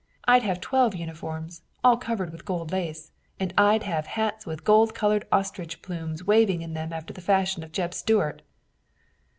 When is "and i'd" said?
3.39-3.83